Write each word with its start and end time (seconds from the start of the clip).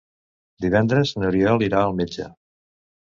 Divendres 0.65 1.11
n'Oriol 1.21 1.67
irà 1.67 1.83
al 1.91 1.95
metge. 2.01 2.27